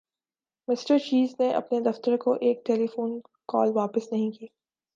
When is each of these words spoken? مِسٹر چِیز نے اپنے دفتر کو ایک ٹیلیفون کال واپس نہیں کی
مِسٹر 0.67 0.97
چِیز 0.99 1.35
نے 1.39 1.49
اپنے 1.53 1.79
دفتر 1.81 2.17
کو 2.17 2.33
ایک 2.41 2.65
ٹیلیفون 2.65 3.19
کال 3.47 3.71
واپس 3.75 4.11
نہیں 4.11 4.31
کی 4.31 4.47